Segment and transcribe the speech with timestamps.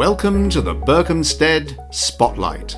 [0.00, 2.74] Welcome to the Berkhamsted Spotlight,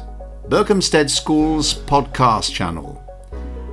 [0.49, 3.01] Berkhamsted School's podcast channel.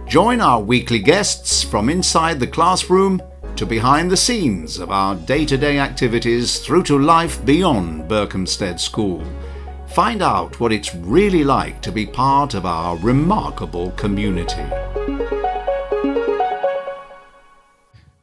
[0.07, 3.20] Join our weekly guests from inside the classroom
[3.55, 8.79] to behind the scenes of our day to day activities through to life beyond Berkhamsted
[8.79, 9.24] School.
[9.88, 14.62] Find out what it's really like to be part of our remarkable community.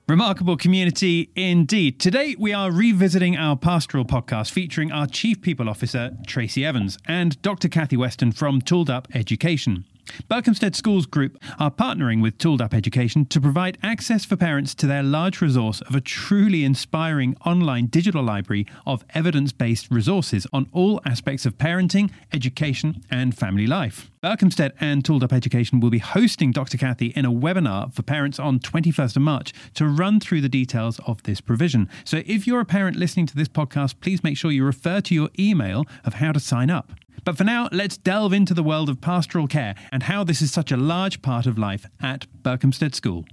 [0.09, 1.99] Remarkable community indeed.
[1.99, 7.43] Today we are revisiting our pastoral podcast featuring our Chief People Officer, Tracy Evans, and
[7.43, 7.69] Dr.
[7.69, 9.85] Kathy Weston from Tooled Up Education.
[10.31, 14.87] Berkhamsted Schools Group are partnering with Tooled Up Education to provide access for parents to
[14.87, 20.69] their large resource of a truly inspiring online digital library of evidence based resources on
[20.73, 24.11] all aspects of parenting, education, and family life.
[24.23, 26.79] Berkhamsted and Tooled Up Education will be hosting Dr.
[26.79, 30.99] Kathy in a webinar for parents on 21st of March to run through the details
[31.07, 31.89] of this provision.
[32.05, 35.15] So if you're a parent listening to this podcast, please make sure you refer to
[35.15, 36.93] your email of how to sign up.
[37.25, 40.53] But for now, let's delve into the world of pastoral care and how this is
[40.53, 43.27] such a large part of life at Berkhamsted School.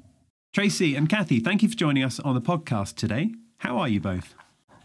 [0.53, 3.31] Tracy and Kathy, thank you for joining us on the podcast today.
[3.57, 4.35] How are you both?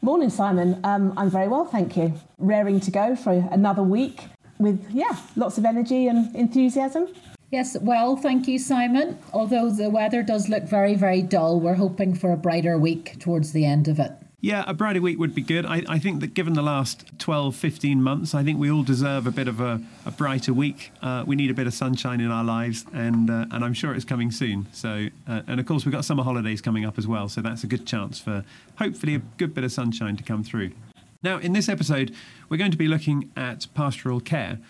[0.01, 0.81] Morning, Simon.
[0.85, 2.15] Um, I'm very well, thank you.
[2.39, 4.25] Raring to go for another week
[4.59, 7.09] with, yeah, lots of energy and enthusiasm.
[7.51, 9.19] Yes, well, thank you, Simon.
[9.33, 13.53] Although the weather does look very, very dull, we're hoping for a brighter week towards
[13.53, 14.13] the end of it.
[14.41, 15.67] Yeah, a brighter week would be good.
[15.67, 19.27] I, I, think that given the last 12, 15 months, I think we all deserve
[19.27, 20.93] a bit of a, a brighter week.
[21.03, 23.93] Uh, we need a bit of sunshine in our lives, and uh, and I'm sure
[23.95, 24.69] it's coming soon.
[24.73, 27.65] So, uh, and of course, we've got summer holidays coming up as well, so that's
[27.65, 28.45] a good chance for
[28.77, 30.71] hopefully a good bit of sunshine to come through.
[31.21, 32.15] Now, in this episode,
[32.49, 34.61] we're going to be looking at pastoral care.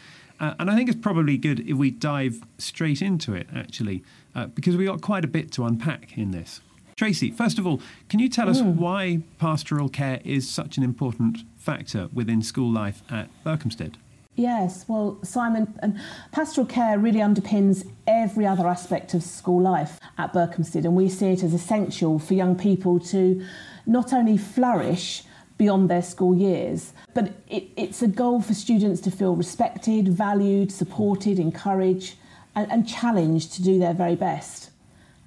[0.40, 4.02] Uh, and I think it's probably good if we dive straight into it, actually,
[4.34, 6.62] uh, because we got quite a bit to unpack in this.
[6.98, 8.74] Tracy, first of all, can you tell us mm.
[8.74, 13.94] why pastoral care is such an important factor within school life at Berkhamsted?
[14.34, 15.96] Yes, well, Simon, um,
[16.32, 21.26] pastoral care really underpins every other aspect of school life at Berkhamsted, and we see
[21.26, 23.46] it as essential for young people to
[23.86, 25.22] not only flourish
[25.56, 30.72] beyond their school years, but it, it's a goal for students to feel respected, valued,
[30.72, 32.16] supported, encouraged,
[32.56, 34.67] and, and challenged to do their very best.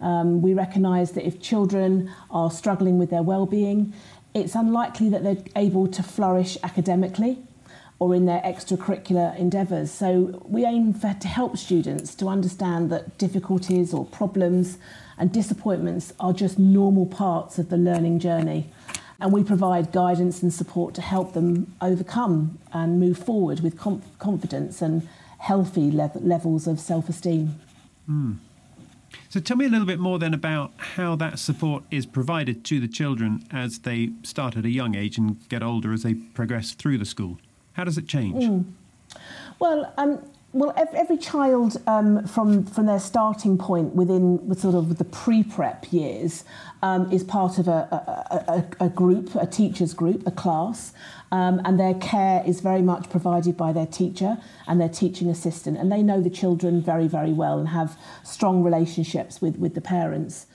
[0.02, 3.94] Um, we recognise that if children are struggling with their well-being,
[4.34, 7.38] it's unlikely that they're able to flourish academically
[8.00, 9.92] or in their extracurricular endeavours.
[9.92, 14.80] So we aim for, to help students to understand that difficulties or problems
[15.20, 18.72] and disappointments are just normal parts of the learning journey.
[19.20, 23.78] And we provide guidance and support to help them overcome and move forward with
[24.18, 25.08] confidence and
[25.38, 27.54] healthy le- levels of self-esteem.
[28.10, 28.38] Mm.
[29.30, 32.80] So tell me a little bit more then about how that support is provided to
[32.80, 36.72] the children as they start at a young age and get older as they progress
[36.72, 37.40] through the school.
[37.74, 38.44] How does it change?
[38.44, 38.66] Mm.
[39.60, 40.20] Well, um,
[40.54, 45.92] well, every child um, from from their starting point within with sort of the pre-prep
[45.94, 46.44] years
[46.82, 50.94] um, is part of a, a, a, a, group, a teachers group, a class,
[51.32, 55.78] um, and their care is very much provided by their teacher and their teaching assistant,
[55.78, 59.82] and they know the children very very well and have strong relationships with with the
[59.82, 60.48] parents.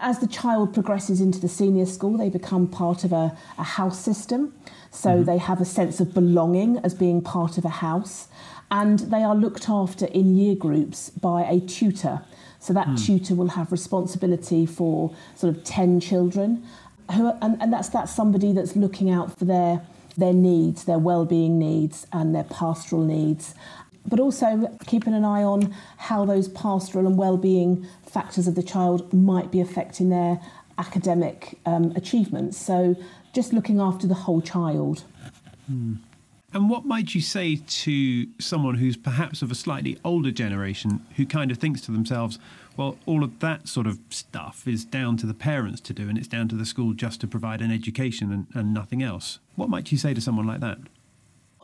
[0.00, 4.02] As the child progresses into the senior school, they become part of a, a house
[4.02, 4.54] system.
[4.90, 5.24] So mm-hmm.
[5.24, 8.28] they have a sense of belonging as being part of a house
[8.74, 12.22] and they are looked after in year groups by a tutor.
[12.58, 13.06] So that mm.
[13.06, 16.66] tutor will have responsibility for sort of 10 children.
[17.14, 19.82] Who are, and, and that's, that's somebody that's looking out for their,
[20.16, 23.54] their needs, their well-being needs and their pastoral needs.
[24.08, 29.12] But also keeping an eye on how those pastoral and well-being factors of the child
[29.14, 30.40] might be affecting their
[30.78, 32.58] academic um, achievements.
[32.58, 32.96] So
[33.32, 35.04] just looking after the whole child.
[35.70, 35.98] Mm.
[36.54, 41.26] And what might you say to someone who's perhaps of a slightly older generation who
[41.26, 42.38] kind of thinks to themselves,
[42.76, 46.16] well, all of that sort of stuff is down to the parents to do, and
[46.16, 49.40] it's down to the school just to provide an education and, and nothing else?
[49.56, 50.78] What might you say to someone like that?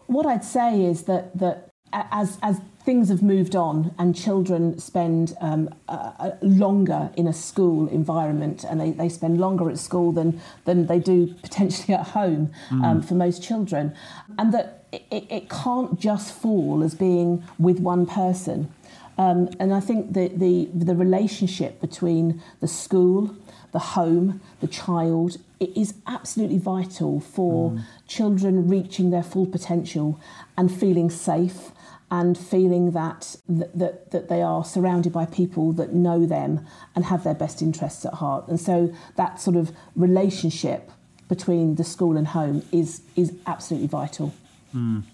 [0.07, 2.61] What I'd say is that, that as, as
[2.91, 8.81] things have moved on and children spend um, uh, longer in a school environment and
[8.81, 13.05] they, they spend longer at school than, than they do potentially at home um, mm.
[13.05, 13.95] for most children.
[14.37, 18.75] And that it, it can't just fall as being with one person.
[19.17, 23.37] Um, and I think the, the, the relationship between the school,
[23.71, 27.85] the home, the child, it is absolutely vital for mm.
[28.09, 30.19] children reaching their full potential
[30.59, 31.71] and feeling safe
[32.11, 37.23] and feeling that, that, that they are surrounded by people that know them and have
[37.23, 38.49] their best interests at heart.
[38.49, 40.91] And so that sort of relationship
[41.29, 44.35] between the school and home is is absolutely vital.
[44.75, 45.05] Mm.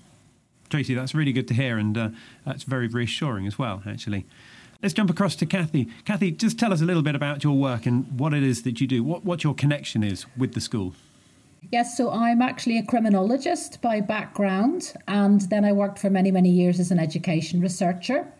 [0.70, 2.08] Tracy, that's really good to hear, and uh,
[2.44, 4.26] that's very reassuring as well, actually.
[4.82, 5.88] Let's jump across to Kathy.
[6.04, 8.80] Kathy, just tell us a little bit about your work and what it is that
[8.80, 10.94] you do, what, what your connection is with the school.
[11.72, 16.50] Yes, so I'm actually a criminologist by background, and then I worked for many, many
[16.50, 18.32] years as an education researcher.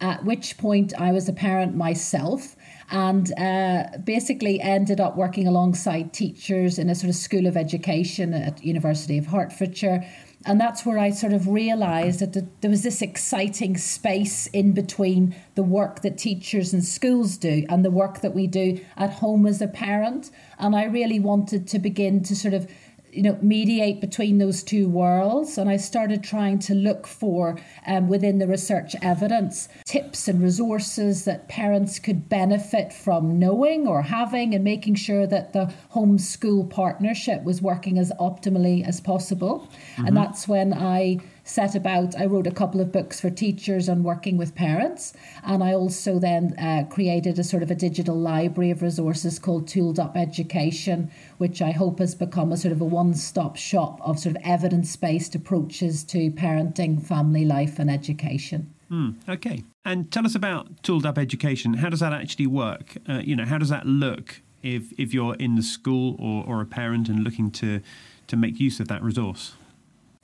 [0.00, 2.56] At which point I was a parent myself
[2.90, 8.34] and uh, basically ended up working alongside teachers in a sort of school of education
[8.34, 10.04] at University of Hertfordshire
[10.44, 15.34] and that's where I sort of realized that there was this exciting space in between
[15.54, 19.46] the work that teachers and schools do and the work that we do at home
[19.46, 20.30] as a parent.
[20.58, 22.70] And I really wanted to begin to sort of
[23.12, 28.08] you know mediate between those two worlds and i started trying to look for um,
[28.08, 34.54] within the research evidence tips and resources that parents could benefit from knowing or having
[34.54, 40.06] and making sure that the homeschool partnership was working as optimally as possible mm-hmm.
[40.06, 44.02] and that's when i set about, I wrote a couple of books for teachers on
[44.02, 45.12] working with parents.
[45.42, 49.66] And I also then uh, created a sort of a digital library of resources called
[49.66, 54.00] Tooled Up Education, which I hope has become a sort of a one stop shop
[54.02, 58.72] of sort of evidence based approaches to parenting, family life, and education.
[58.90, 59.64] Mm, okay.
[59.84, 61.74] And tell us about Tooled Up Education.
[61.74, 62.96] How does that actually work?
[63.08, 66.60] Uh, you know, how does that look if, if you're in the school or, or
[66.60, 67.80] a parent and looking to,
[68.28, 69.54] to make use of that resource?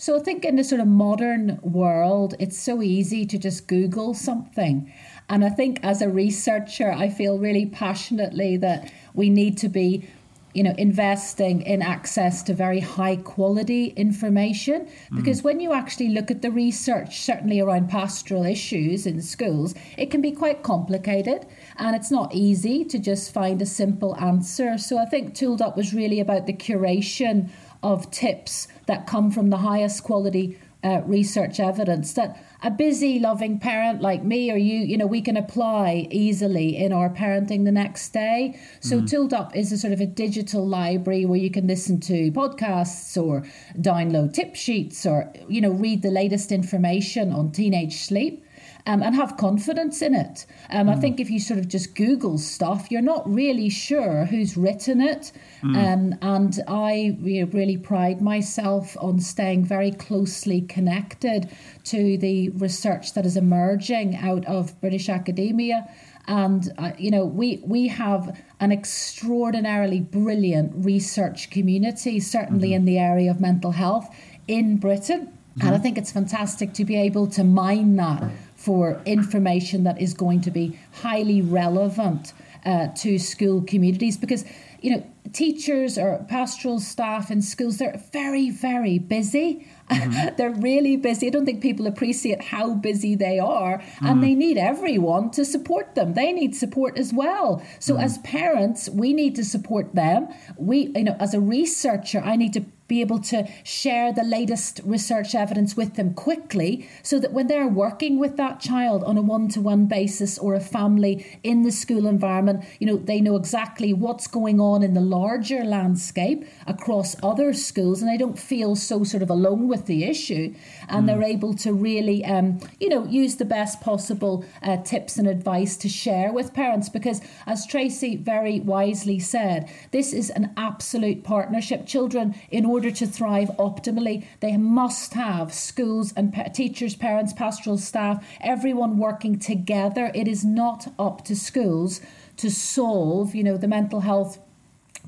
[0.01, 4.15] So I think in the sort of modern world, it's so easy to just Google
[4.15, 4.93] something.
[5.29, 10.09] And I think as a researcher, I feel really passionately that we need to be
[10.55, 15.17] you know investing in access to very high quality information mm.
[15.17, 15.45] because mm.
[15.45, 20.23] when you actually look at the research certainly around pastoral issues in schools it can
[20.23, 21.47] be quite complicated
[21.77, 25.77] and it's not easy to just find a simple answer so i think tooled up
[25.77, 27.51] was really about the curation
[27.83, 33.59] of tips that come from the highest quality uh, research evidence that a busy loving
[33.59, 37.73] parent like me or you you know we can apply easily in our parenting the
[37.73, 39.11] next day so mm.
[39.11, 43.21] tooled up is a sort of a digital library where you can listen to podcasts
[43.21, 43.45] or
[43.81, 48.45] download tip sheets or you know read the latest information on teenage sleep
[48.89, 50.47] um, and have confidence in it.
[50.71, 50.97] Um, mm.
[50.97, 55.03] I think if you sort of just Google stuff, you're not really sure who's written
[55.03, 55.31] it.
[55.63, 55.77] Mm.
[55.77, 61.51] Um, and I really pride myself on staying very closely connected
[61.85, 65.87] to the research that is emerging out of British academia.
[66.27, 72.77] And uh, you know, we we have an extraordinarily brilliant research community, certainly mm-hmm.
[72.77, 74.09] in the area of mental health
[74.47, 75.27] in Britain.
[75.27, 75.67] Mm-hmm.
[75.67, 78.23] And I think it's fantastic to be able to mine that
[78.59, 82.33] for information that is going to be highly relevant
[82.67, 84.45] uh, to school communities because
[84.83, 90.35] you know teachers or pastoral staff in schools they're very very busy mm-hmm.
[90.37, 94.07] they're really busy i don't think people appreciate how busy they are mm-hmm.
[94.07, 98.05] and they need everyone to support them they need support as well so mm-hmm.
[98.05, 100.27] as parents we need to support them
[100.57, 104.81] we you know as a researcher i need to be able to share the latest
[104.83, 109.23] research evidence with them quickly so that when they're working with that child on a
[109.23, 114.27] one-to-one basis or a family in the school environment you know they know exactly what's
[114.27, 119.23] going on in the larger landscape across other schools and they don't feel so sort
[119.23, 120.55] of alone with the issue
[120.89, 121.07] and mm.
[121.07, 125.77] they're able to really um, you know use the best possible uh, tips and advice
[125.77, 131.87] to share with parents because as Tracy very wisely said this is an absolute partnership
[131.87, 137.33] children in order order to thrive optimally, they must have schools and pa- teachers, parents,
[137.33, 140.13] pastoral staff, everyone working together.
[140.15, 142.01] It is not up to schools
[142.37, 144.39] to solve, you know, the mental health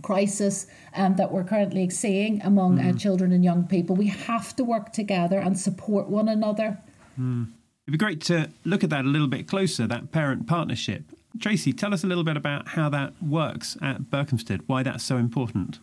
[0.03, 2.91] crisis um, that we're currently seeing among mm.
[2.91, 3.95] uh, children and young people.
[3.95, 6.77] We have to work together and support one another.
[7.21, 7.53] Mm.
[7.87, 11.05] It'd be great to look at that a little bit closer, that parent partnership.
[11.39, 15.19] Tracy, tell us a little bit about how that works at Berkhamsted, why that's so
[15.19, 15.79] important.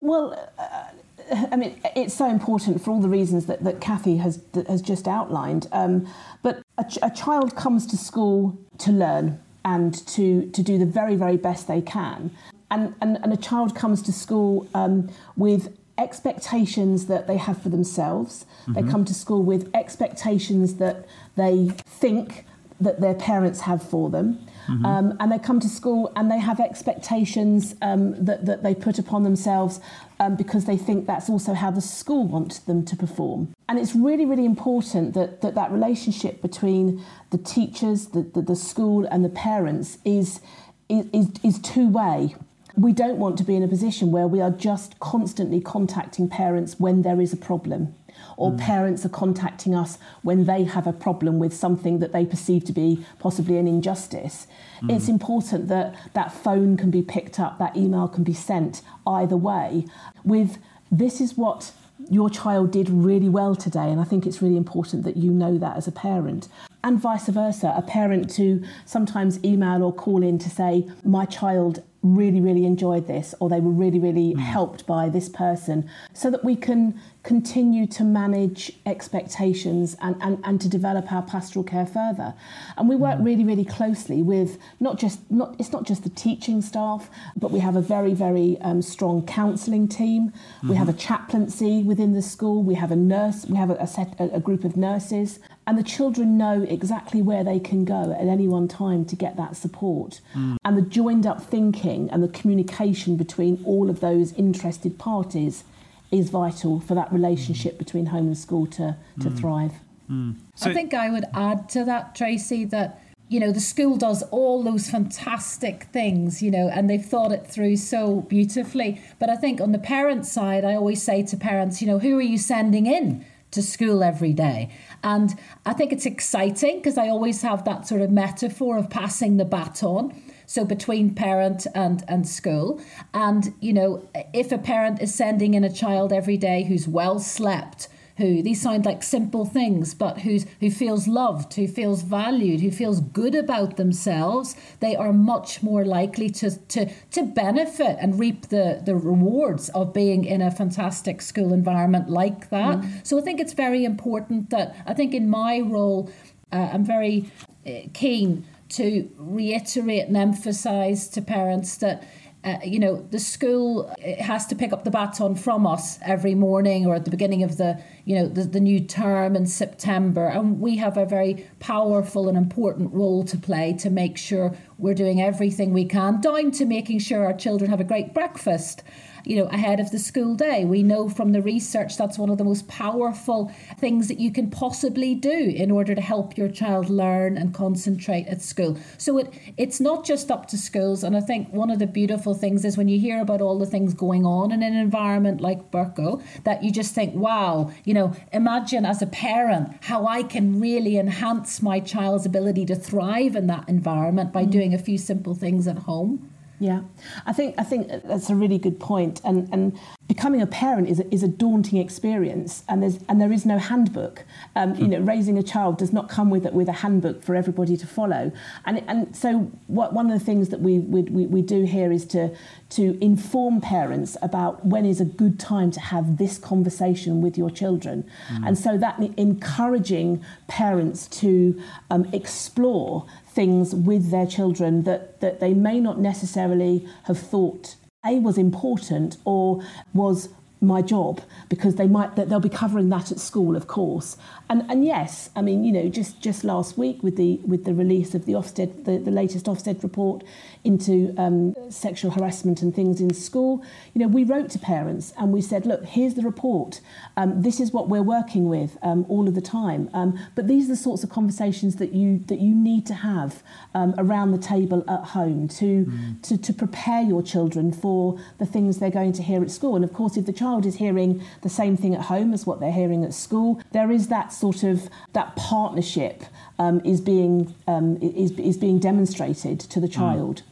[0.00, 0.84] Well, uh,
[1.30, 5.06] I mean, it's so important for all the reasons that, that Kathy has has just
[5.06, 5.68] outlined.
[5.72, 6.08] Um,
[6.42, 10.86] but a, ch- a, child comes to school to learn and to to do the
[10.86, 12.30] very very best they can,
[12.70, 17.68] and and, and a child comes to school um, with expectations that they have for
[17.68, 18.46] themselves.
[18.62, 18.72] Mm-hmm.
[18.72, 21.06] They come to school with expectations that
[21.36, 22.46] they think
[22.80, 24.46] that their parents have for them.
[24.68, 24.86] Mm-hmm.
[24.86, 28.98] Um, and they come to school and they have expectations um, that, that they put
[28.98, 29.80] upon themselves
[30.18, 33.52] um, because they think that's also how the school wants them to perform.
[33.68, 38.56] And it's really, really important that that, that relationship between the teachers, the, the, the
[38.56, 40.40] school, and the parents is,
[40.88, 42.34] is, is two way.
[42.76, 46.78] We don't want to be in a position where we are just constantly contacting parents
[46.78, 47.94] when there is a problem
[48.36, 48.58] or mm.
[48.58, 52.72] parents are contacting us when they have a problem with something that they perceive to
[52.72, 54.46] be possibly an injustice.
[54.82, 54.96] Mm.
[54.96, 59.36] It's important that that phone can be picked up, that email can be sent either
[59.36, 59.86] way
[60.24, 60.58] with
[60.90, 61.72] this is what
[62.08, 65.58] your child did really well today and I think it's really important that you know
[65.58, 66.48] that as a parent
[66.82, 71.82] and vice versa a parent to sometimes email or call in to say my child
[72.02, 74.38] really really enjoyed this or they were really really mm.
[74.38, 80.58] helped by this person so that we can continue to manage expectations and, and, and
[80.62, 82.32] to develop our pastoral care further
[82.78, 83.26] and we work mm.
[83.26, 87.58] really really closely with not just not it's not just the teaching staff but we
[87.58, 90.70] have a very very um, strong counselling team mm-hmm.
[90.70, 91.00] we have a mm-hmm.
[91.00, 94.40] chaplaincy within the school we have a nurse we have a, a set a, a
[94.40, 95.38] group of nurses
[95.70, 99.36] and the children know exactly where they can go at any one time to get
[99.36, 100.20] that support.
[100.34, 100.56] Mm.
[100.64, 105.64] And the joined up thinking and the communication between all of those interested parties
[106.10, 109.38] is vital for that relationship between home and school to, to mm.
[109.38, 109.72] thrive.
[110.10, 110.36] Mm.
[110.54, 114.22] So, I think I would add to that, Tracy, that you know the school does
[114.24, 119.36] all those fantastic things you know and they've thought it through so beautifully but i
[119.36, 122.36] think on the parent side i always say to parents you know who are you
[122.36, 124.70] sending in to school every day.
[125.02, 129.36] And I think it's exciting because I always have that sort of metaphor of passing
[129.36, 130.14] the baton.
[130.50, 132.80] So between parent and, and school.
[133.14, 137.20] And, you know, if a parent is sending in a child every day who's well
[137.20, 142.62] slept, who these sound like simple things, but who's who feels loved, who feels valued,
[142.62, 148.18] who feels good about themselves, they are much more likely to to to benefit and
[148.18, 152.80] reap the the rewards of being in a fantastic school environment like that.
[152.80, 153.06] Mm.
[153.06, 156.10] So I think it's very important that I think in my role,
[156.50, 157.30] uh, I'm very
[157.64, 162.04] uh, keen to reiterate and emphasize to parents that
[162.42, 166.86] uh, you know, the school has to pick up the baton from us every morning
[166.86, 170.26] or at the beginning of the, you know, the, the new term in September.
[170.26, 174.94] And we have a very powerful and important role to play to make sure we're
[174.94, 178.82] doing everything we can, down to making sure our children have a great breakfast
[179.24, 180.64] you know, ahead of the school day.
[180.64, 184.50] We know from the research that's one of the most powerful things that you can
[184.50, 188.78] possibly do in order to help your child learn and concentrate at school.
[188.98, 191.04] So it it's not just up to schools.
[191.04, 193.66] And I think one of the beautiful things is when you hear about all the
[193.66, 198.14] things going on in an environment like Berko, that you just think, wow, you know,
[198.32, 203.46] imagine as a parent how I can really enhance my child's ability to thrive in
[203.48, 204.50] that environment by mm.
[204.50, 206.30] doing a few simple things at home.
[206.60, 206.82] Yeah,
[207.24, 209.22] I think I think that's a really good point.
[209.24, 213.32] and and becoming a parent is a, is a daunting experience, and there's and there
[213.32, 214.24] is no handbook.
[214.54, 217.78] Um, you know, raising a child does not come with with a handbook for everybody
[217.78, 218.30] to follow,
[218.66, 222.04] and and so what one of the things that we we, we do here is
[222.06, 222.36] to
[222.70, 227.48] to inform parents about when is a good time to have this conversation with your
[227.48, 228.46] children, mm.
[228.46, 231.58] and so that encouraging parents to
[231.90, 233.06] um, explore
[233.40, 239.16] things with their children that, that they may not necessarily have thought A was important
[239.24, 239.62] or
[239.94, 240.28] was
[240.60, 244.16] my job because they might they'll be covering that at school of course.
[244.48, 247.74] And and yes i mean you know just just last week with the with the
[247.74, 250.24] release of the ofsted the, the latest ofsted report
[250.64, 253.64] into um, sexual harassment and things in school
[253.94, 256.80] you know we wrote to parents and we said look here's the report.
[257.16, 259.90] Um, this is what we're working with um, all of the time.
[259.92, 263.42] Um, but these are the sorts of conversations that you that you need to have
[263.74, 266.22] um, around the table at home to, mm.
[266.22, 269.76] to to prepare your children for the things they're going to hear at school.
[269.76, 272.46] And of course if the child child is hearing the same thing at home as
[272.46, 276.24] what they're hearing at school, there is that sort of that partnership
[276.58, 279.92] um, is being um, is, is being demonstrated to the hmm.
[279.92, 280.42] child.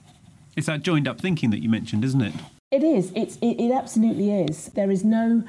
[0.57, 2.35] It's that joined up thinking that you mentioned, isn't it?
[2.71, 3.13] It is.
[3.15, 4.67] It's, it, it absolutely is.
[4.75, 5.43] There is no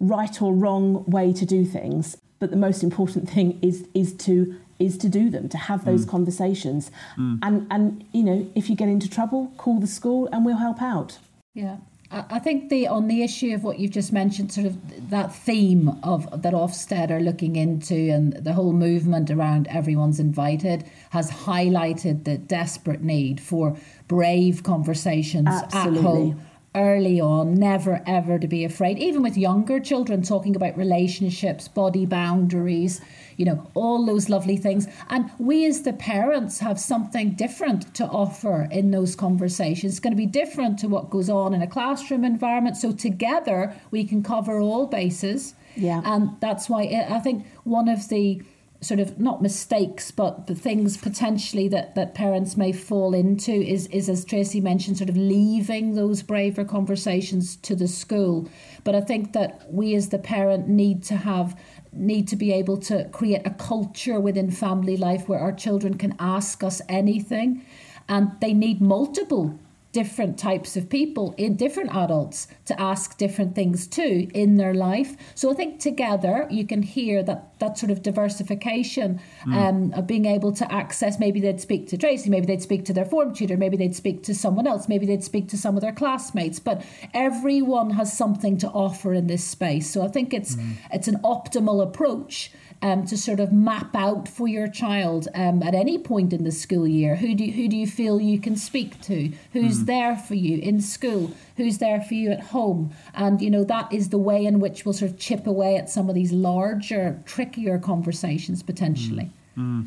[0.00, 4.54] right or wrong way to do things, but the most important thing is is to
[4.78, 6.10] is to do them, to have those mm.
[6.10, 6.90] conversations.
[7.16, 7.38] Mm.
[7.42, 10.82] And and you know, if you get into trouble, call the school and we'll help
[10.82, 11.18] out.
[11.54, 11.76] Yeah.
[12.14, 15.98] I think the on the issue of what you've just mentioned, sort of that theme
[16.02, 22.24] of that Ofsted are looking into, and the whole movement around everyone's invited has highlighted
[22.24, 25.98] the desperate need for brave conversations Absolutely.
[25.98, 26.42] at home
[26.74, 32.06] early on, never ever to be afraid, even with younger children, talking about relationships, body
[32.06, 33.00] boundaries,
[33.36, 34.86] you know, all those lovely things.
[35.08, 39.92] And we as the parents have something different to offer in those conversations.
[39.92, 42.76] It's going to be different to what goes on in a classroom environment.
[42.76, 45.54] So together we can cover all bases.
[45.76, 46.02] Yeah.
[46.04, 48.42] And that's why I think one of the
[48.84, 53.86] sort of not mistakes, but the things potentially that, that parents may fall into is,
[53.88, 58.48] is, as Tracy mentioned, sort of leaving those braver conversations to the school.
[58.84, 61.58] But I think that we as the parent need to have
[61.92, 66.12] need to be able to create a culture within family life where our children can
[66.18, 67.64] ask us anything
[68.08, 69.56] and they need multiple
[69.94, 75.16] different types of people in different adults to ask different things too in their life.
[75.36, 79.54] So I think together you can hear that that sort of diversification mm.
[79.54, 81.18] um, of being able to access.
[81.20, 84.24] Maybe they'd speak to Tracy, maybe they'd speak to their form tutor, maybe they'd speak
[84.24, 86.58] to someone else, maybe they'd speak to some of their classmates.
[86.58, 86.84] But
[87.14, 89.88] everyone has something to offer in this space.
[89.88, 90.74] So I think it's mm.
[90.92, 92.50] it's an optimal approach
[92.82, 96.52] um, to sort of map out for your child um, at any point in the
[96.52, 99.86] school year who do you, who do you feel you can speak to who's mm.
[99.86, 103.92] there for you in school who's there for you at home and you know that
[103.92, 107.20] is the way in which we'll sort of chip away at some of these larger
[107.24, 109.30] trickier conversations potentially mm.
[109.56, 109.86] Mm.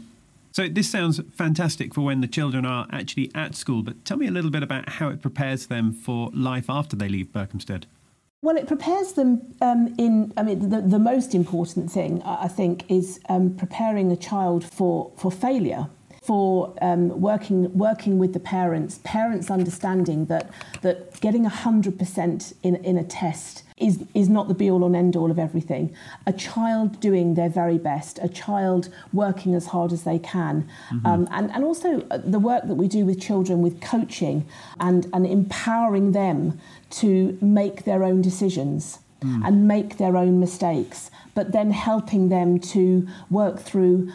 [0.52, 4.28] So this sounds fantastic for when the children are actually at school, but tell me
[4.28, 7.84] a little bit about how it prepares them for life after they leave Berkhamsted.
[8.42, 10.32] Well, it prepares them um, in.
[10.38, 15.12] I mean, the, the most important thing I think is um, preparing a child for
[15.18, 15.88] for failure,
[16.22, 19.00] for um, working working with the parents.
[19.04, 20.52] Parents understanding that
[20.84, 24.96] that getting hundred percent in in a test is is not the be all and
[24.96, 25.96] end all of everything.
[26.26, 31.06] A child doing their very best, a child working as hard as they can, mm-hmm.
[31.06, 34.46] um, and and also uh, the work that we do with children with coaching
[34.80, 39.46] and and empowering them to make their own decisions mm.
[39.46, 44.12] and make their own mistakes, but then helping them to work through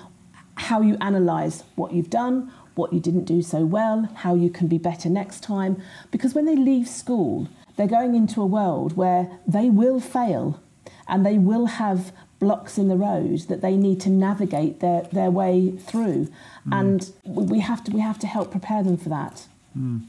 [0.57, 4.67] how you analyze what you've done, what you didn't do so well, how you can
[4.67, 5.81] be better next time.
[6.11, 10.61] Because when they leave school, they're going into a world where they will fail
[11.09, 15.31] and they will have blocks in the road that they need to navigate their, their
[15.31, 16.29] way through.
[16.67, 16.81] Mm.
[16.81, 19.47] And we have to we have to help prepare them for that.
[19.79, 20.07] Mm.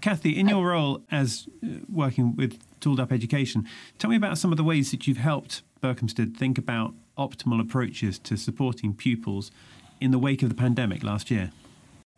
[0.00, 3.66] Kathy, in your role as uh, working with Tooled Up Education,
[3.98, 8.18] tell me about some of the ways that you've helped Berkhamsted think about optimal approaches
[8.20, 9.50] to supporting pupils
[10.00, 11.50] in the wake of the pandemic last year.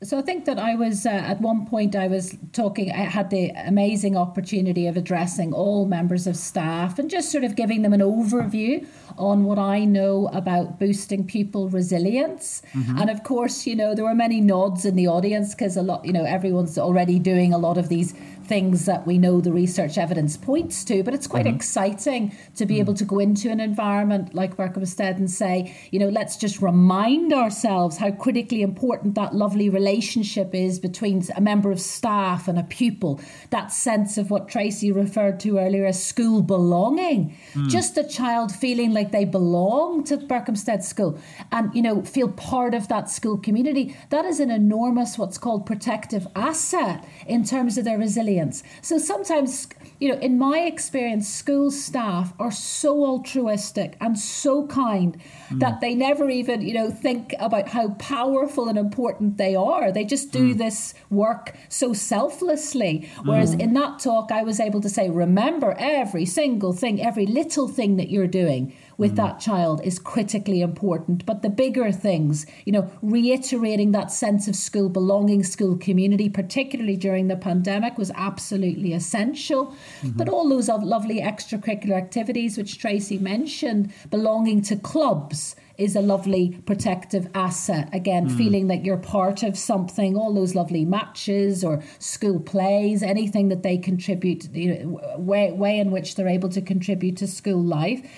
[0.02, 3.30] So I think that I was uh, at one point I was talking I had
[3.30, 7.92] the amazing opportunity of addressing all members of staff and just sort of giving them
[7.92, 12.60] an overview on what I know about boosting pupil resilience.
[12.72, 12.98] Mm-hmm.
[12.98, 16.04] And of course, you know, there were many nods in the audience because a lot,
[16.04, 18.14] you know, everyone's already doing a lot of these
[18.46, 21.02] things that we know the research evidence points to.
[21.02, 21.56] But it's quite mm-hmm.
[21.56, 22.80] exciting to be mm-hmm.
[22.80, 27.32] able to go into an environment like Berkhamsted and say, you know, let's just remind
[27.32, 32.62] ourselves how critically important that lovely relationship is between a member of staff and a
[32.64, 33.20] pupil.
[33.50, 37.36] That sense of what Tracy referred to earlier as school belonging.
[37.54, 37.70] Mm.
[37.70, 41.18] Just a child feeling like they belong to Berkhamsted School
[41.50, 43.96] and, you know, feel part of that school community.
[44.10, 48.62] That is an enormous, what's called protective asset in terms of their resilience resilience.
[48.82, 49.68] So sometimes,
[50.00, 55.16] you know, in my experience, school staff are so altruistic and so kind
[55.48, 55.60] mm.
[55.60, 59.92] that they never even, you know, think about how powerful and important they are.
[59.92, 60.58] They just do mm.
[60.58, 63.08] this work so selflessly.
[63.24, 63.60] Whereas mm.
[63.60, 67.96] in that talk, I was able to say, remember every single thing, every little thing
[67.96, 69.16] that you're doing with mm.
[69.16, 71.26] that child is critically important.
[71.26, 76.96] But the bigger things, you know, reiterating that sense of school belonging, school community, particularly
[76.96, 79.66] during the pandemic, was absolutely essential.
[80.02, 80.10] Mm-hmm.
[80.10, 86.60] But all those lovely extracurricular activities, which Tracy mentioned, belonging to clubs is a lovely
[86.66, 87.88] protective asset.
[87.92, 88.36] Again, mm.
[88.36, 93.62] feeling that you're part of something, all those lovely matches or school plays, anything that
[93.62, 98.08] they contribute, you know, way, way in which they're able to contribute to school life.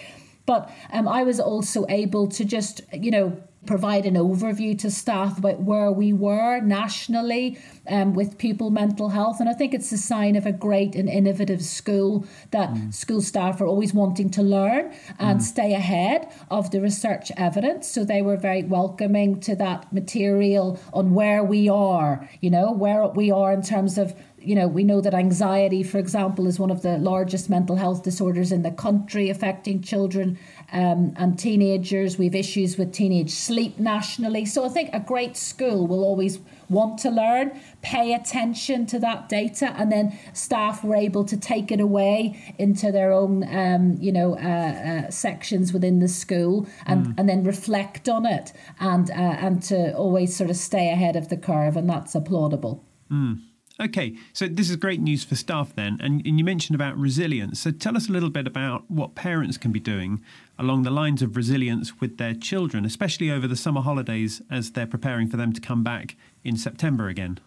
[0.46, 5.38] But um, I was also able to just, you know, provide an overview to staff
[5.38, 9.40] about where we were nationally um, with pupil mental health.
[9.40, 12.94] And I think it's a sign of a great and innovative school that mm.
[12.94, 15.42] school staff are always wanting to learn and mm.
[15.42, 17.88] stay ahead of the research evidence.
[17.88, 23.06] So they were very welcoming to that material on where we are, you know, where
[23.09, 24.14] we are in terms of
[24.46, 28.04] you know, we know that anxiety, for example, is one of the largest mental health
[28.04, 30.38] disorders in the country, affecting children
[30.72, 32.16] um, and teenagers.
[32.16, 34.44] We have issues with teenage sleep nationally.
[34.44, 39.28] So I think a great school will always want to learn, pay attention to that
[39.28, 44.12] data, and then staff were able to take it away into their own, um, you
[44.12, 47.14] know, uh, uh, sections within the school and, mm.
[47.18, 51.28] and then reflect on it and uh, and to always sort of stay ahead of
[51.28, 52.80] the curve, and that's applaudable.
[53.11, 53.45] Mm.
[53.78, 55.98] Okay, so this is great news for staff then.
[56.00, 57.60] And, and, you mentioned about resilience.
[57.60, 60.22] So tell us a little bit about what parents can be doing
[60.58, 64.86] along the lines of resilience with their children, especially over the summer holidays as they're
[64.86, 67.38] preparing for them to come back in September again.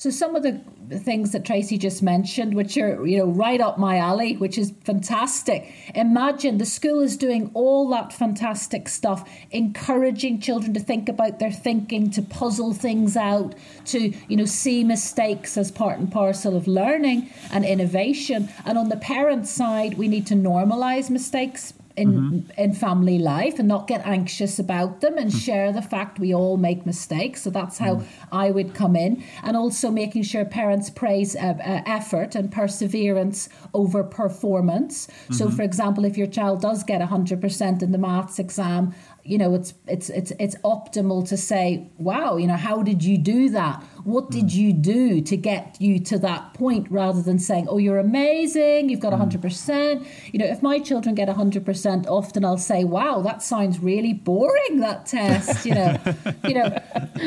[0.00, 0.58] So some of the
[0.98, 4.72] things that Tracy just mentioned, which are you know right up my alley, which is
[4.82, 5.74] fantastic.
[5.94, 11.52] Imagine the school is doing all that fantastic stuff, encouraging children to think about their
[11.52, 16.66] thinking, to puzzle things out, to you know see mistakes as part and parcel of
[16.66, 18.48] learning and innovation.
[18.64, 22.60] And on the parent side, we need to normalize mistakes in mm-hmm.
[22.60, 25.44] in family life and not get anxious about them and mm.
[25.44, 28.04] share the fact we all make mistakes so that's how mm.
[28.32, 33.48] i would come in and also making sure parents praise uh, uh, effort and perseverance
[33.74, 35.34] over performance mm-hmm.
[35.34, 39.54] so for example if your child does get 100% in the maths exam you know
[39.54, 43.82] it's it's it's it's optimal to say wow you know how did you do that?
[44.04, 44.54] What did mm.
[44.54, 46.90] you do to get you to that point?
[46.90, 50.06] Rather than saying oh you're amazing you've got 100% mm.
[50.32, 54.80] you know if my children get 100% often I'll say wow that sounds really boring
[54.80, 55.96] that test you know.
[56.44, 56.78] You know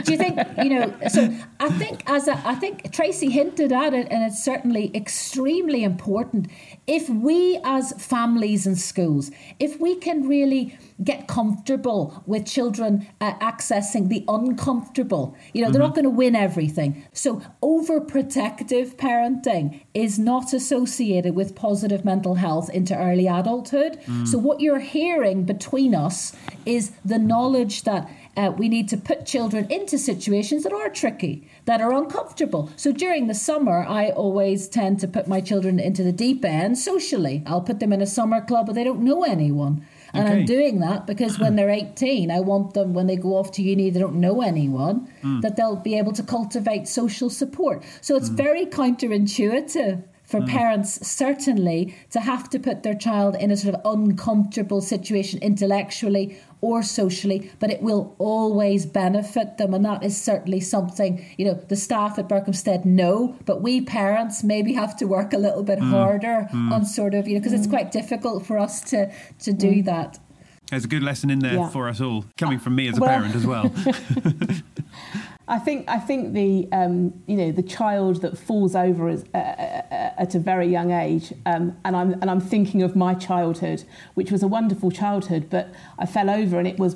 [0.04, 3.94] do you think you know so I think as a, I think Tracy hinted at
[3.94, 6.48] it and it's certainly extremely important
[6.88, 13.34] if we as families and schools if we can really get comfortable with children uh,
[13.40, 15.36] accessing the uncomfortable.
[15.54, 15.74] You know, mm-hmm.
[15.74, 17.06] they're not going to win everything.
[17.14, 24.00] So, overprotective parenting is not associated with positive mental health into early adulthood.
[24.06, 24.28] Mm.
[24.28, 26.34] So, what you're hearing between us
[26.66, 28.10] is the knowledge that.
[28.36, 32.72] Uh, we need to put children into situations that are tricky, that are uncomfortable.
[32.76, 36.78] So during the summer, I always tend to put my children into the deep end
[36.78, 37.44] socially.
[37.46, 39.86] I'll put them in a summer club, where they don't know anyone.
[40.14, 40.40] And okay.
[40.40, 43.64] I'm doing that because when they're 18, I want them, when they go off to
[43.64, 45.42] uni, they don't know anyone, mm.
[45.42, 47.84] that they'll be able to cultivate social support.
[48.02, 48.36] So it's mm.
[48.36, 50.50] very counterintuitive for mm.
[50.50, 56.36] parents certainly to have to put their child in a sort of uncomfortable situation intellectually
[56.60, 59.76] or socially, but it will always benefit them.
[59.76, 64.44] And that is certainly something, you know, the staff at Berkhamsted know, but we parents
[64.44, 65.92] maybe have to work a little bit mm.
[65.92, 66.72] harder mm.
[66.72, 69.86] on sort of, you know, because it's quite difficult for us to, to do mm.
[69.86, 70.18] that.
[70.72, 71.70] There's a good lesson in there yeah.
[71.70, 73.72] for us all, coming from me as a well, parent as well.
[75.48, 79.38] I think I think the um, you know the child that falls over uh, uh,
[79.38, 83.84] uh, at a very young age, um, and I'm and I'm thinking of my childhood,
[84.14, 85.68] which was a wonderful childhood, but
[86.00, 86.96] I fell over and it was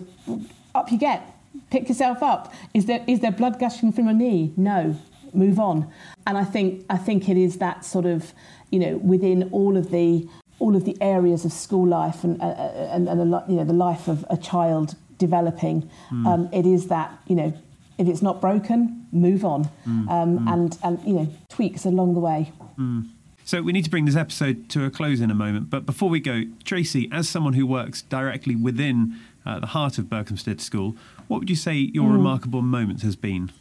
[0.73, 1.35] up you get,
[1.69, 2.53] pick yourself up.
[2.73, 4.53] Is there is there blood gushing from your knee?
[4.55, 4.95] No,
[5.33, 5.91] move on.
[6.25, 8.33] And I think I think it is that sort of
[8.71, 10.25] you know within all of the
[10.59, 13.65] all of the areas of school life and uh, uh and, and a, you know
[13.65, 16.27] the life of a child developing, mm.
[16.27, 17.53] um, it is that you know
[17.97, 20.53] if it's not broken, move on, mm, um, mm.
[20.53, 22.51] and and you know tweaks along the way.
[22.77, 23.09] Mm.
[23.43, 26.09] So we need to bring this episode to a close in a moment, but before
[26.09, 30.97] we go, Tracy, as someone who works directly within uh, the heart of Berkhamsted School,
[31.29, 32.13] what would you say your mm.
[32.13, 33.51] remarkable moment has been?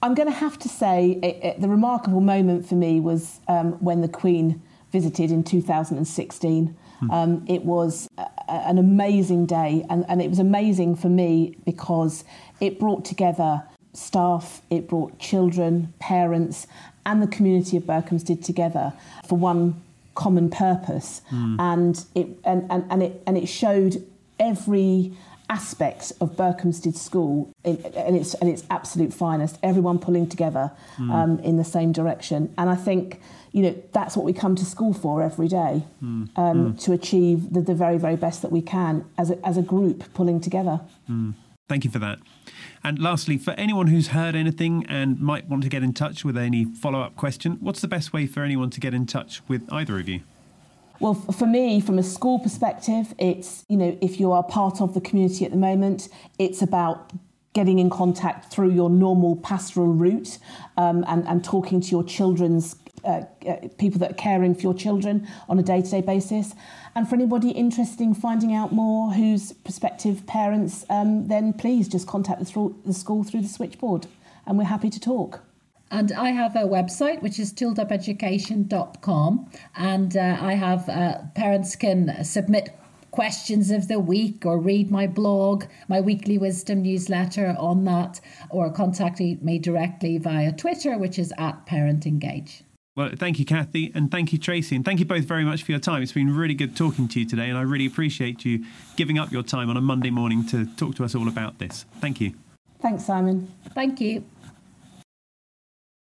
[0.00, 3.72] I'm going to have to say it, it, the remarkable moment for me was um,
[3.74, 6.76] when the Queen visited in 2016.
[6.98, 7.10] Hmm.
[7.10, 12.24] Um, it was a, an amazing day, and, and it was amazing for me because
[12.60, 16.66] it brought together staff, it brought children, parents,
[17.04, 18.92] and the community of Berkhamsted together
[19.26, 19.80] for one
[20.14, 21.22] common purpose.
[21.30, 21.56] Mm.
[21.60, 24.06] And it and, and, and it and it showed
[24.38, 25.12] every
[25.48, 29.58] aspect of Berkhamsted School in, and its and its absolute finest.
[29.62, 31.10] Everyone pulling together mm.
[31.12, 32.52] um, in the same direction.
[32.56, 33.20] And I think
[33.52, 36.28] you know that's what we come to school for every day mm.
[36.36, 36.84] Um, mm.
[36.84, 40.12] to achieve the, the very very best that we can as a, as a group
[40.14, 40.80] pulling together.
[41.68, 42.18] Thank you for that.
[42.84, 46.36] And lastly, for anyone who's heard anything and might want to get in touch with
[46.36, 49.66] any follow up question, what's the best way for anyone to get in touch with
[49.72, 50.20] either of you?
[51.00, 54.94] Well, for me, from a school perspective, it's, you know, if you are part of
[54.94, 57.12] the community at the moment, it's about
[57.54, 60.38] getting in contact through your normal pastoral route
[60.76, 64.74] um, and, and talking to your children's uh, uh, people that are caring for your
[64.74, 66.54] children on a day to day basis.
[66.94, 72.06] And for anybody interested in finding out more who's prospective parents, um, then please just
[72.06, 74.06] contact the, th- the school through the switchboard
[74.46, 75.40] and we're happy to talk.
[75.90, 82.24] And I have a website which is tooledupeducation.com, and uh, I have uh, parents can
[82.24, 82.70] submit
[83.10, 88.72] questions of the week or read my blog, my weekly wisdom newsletter on that, or
[88.72, 92.64] contact me directly via Twitter, which is at Parent Engage.
[92.94, 95.72] Well, thank you, Kathy, and thank you, Tracy, and thank you both very much for
[95.72, 96.02] your time.
[96.02, 99.32] It's been really good talking to you today, and I really appreciate you giving up
[99.32, 101.86] your time on a Monday morning to talk to us all about this.
[102.00, 102.34] Thank you.
[102.80, 103.50] Thanks, Simon.
[103.74, 104.24] Thank you.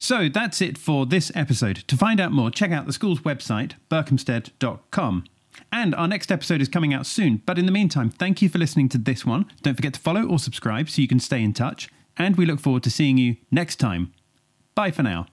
[0.01, 1.77] So that's it for this episode.
[1.87, 5.23] To find out more, check out the school's website, berkhamsted.com.
[5.71, 7.41] And our next episode is coming out soon.
[7.45, 9.45] But in the meantime, thank you for listening to this one.
[9.61, 11.87] Don't forget to follow or subscribe so you can stay in touch.
[12.17, 14.11] And we look forward to seeing you next time.
[14.75, 15.27] Bye for now.